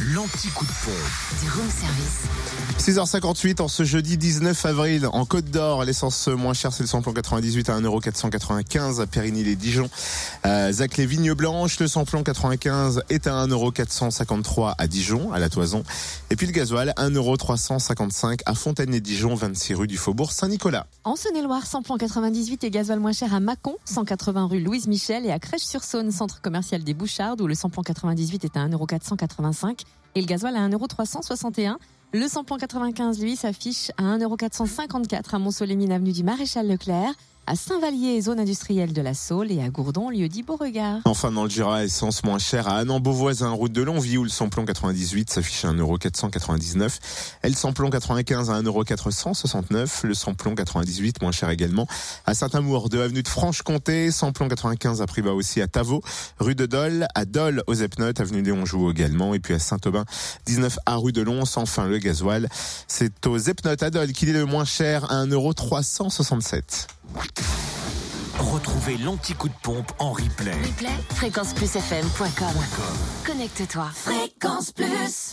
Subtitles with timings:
[0.00, 1.42] l'anti-coup de pompe.
[1.42, 2.24] Du room service.
[2.78, 7.12] 6h58 en ce jeudi 19 avril en Côte d'Or, l'essence moins chère c'est le samplon
[7.12, 9.90] 98 à 1,495€ à Périgny-les-Dijon.
[10.46, 15.50] Euh, Zac les Vignes Blanches, le samplon 95 est à 1,453€ à Dijon, à la
[15.50, 15.84] Toison.
[16.30, 20.86] Et puis le gasoil 1,355€ à Fontaine-les-Dijon, 26 rue du Faubourg Saint-Nicolas.
[21.04, 25.30] En Saône-et-Loire, samplon 98 et gasoil moins cher à Mâcon, 180 rue Louise Michel et
[25.30, 30.26] à Crèche-sur-Saône, centre commercial des Bouchardes où le samplon 98 est à 1,485€ et le
[30.26, 31.76] gasoil à 1,361€.
[32.12, 37.14] Le samplon 95, lui, s'affiche à 1,454€ à Montsolémine, avenue du Maréchal Leclerc
[37.50, 41.00] à Saint-Vallier, zone industrielle de la Saule, et à Gourdon, lieu dit Beauregard.
[41.04, 44.64] Enfin, dans le Jura, essence moins chère à Annan-Beauvoisin, route de Longvie, où le samplon
[44.64, 47.00] 98 s'affiche à 1,499€.
[47.42, 50.06] Et le samplon 95 à 1,469€.
[50.06, 51.88] Le samplon 98 moins cher également
[52.24, 54.12] à Saint-Amour, de avenue de Franche-Comté.
[54.12, 56.02] Samplon 95 à prix bas aussi à Tavaux,
[56.38, 59.34] rue de Dole, à Dole, aux Epnotes, avenue Léon Jouot également.
[59.34, 60.04] Et puis à Saint-Aubin,
[60.46, 61.42] 19 à rue de Lons.
[61.56, 62.48] Enfin, le gasoil,
[62.86, 66.86] c'est aux Epnotes à Dole qu'il est le moins cher à 1,367€.
[68.60, 70.52] Retrouvez l'anti-coup de pompe en replay.
[70.52, 72.54] Replay, fréquenceplusfm.com.
[73.24, 73.88] Connecte-toi.
[73.94, 75.28] Fréquence Plus.